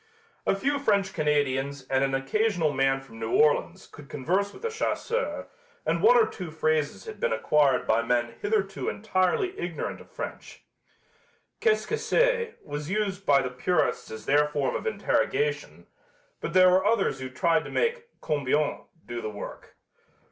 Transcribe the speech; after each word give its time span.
A 0.47 0.55
few 0.55 0.79
French 0.79 1.13
Canadians 1.13 1.85
and 1.87 2.03
an 2.03 2.15
occasional 2.15 2.73
man 2.73 3.01
from 3.01 3.19
New 3.19 3.29
Orleans 3.33 3.85
could 3.85 4.09
converse 4.09 4.51
with 4.51 4.63
the 4.63 4.71
chasseurs 4.71 5.45
and 5.85 6.01
one 6.01 6.17
or 6.17 6.25
two 6.25 6.49
phrases 6.49 7.05
had 7.05 7.19
been 7.19 7.31
acquired 7.31 7.85
by 7.85 8.01
men 8.01 8.33
hitherto 8.41 8.89
entirely 8.89 9.53
ignorant 9.59 10.01
of 10.01 10.09
French. 10.09 10.63
"Qu'est 11.61 11.83
ce 11.83 11.85
que 11.85 11.97
c'est?" 11.97 12.55
was 12.63 12.89
used 12.89 13.27
by 13.27 13.43
the 13.43 13.51
purists 13.51 14.09
as 14.09 14.25
their 14.25 14.47
form 14.47 14.75
of 14.75 14.87
interrogation, 14.87 15.85
but 16.39 16.53
there 16.53 16.71
were 16.71 16.83
others 16.83 17.19
who 17.19 17.29
tried 17.29 17.63
to 17.65 17.69
make 17.69 18.07
"combien" 18.21 18.85
do 19.05 19.21
the 19.21 19.29
work. 19.29 19.75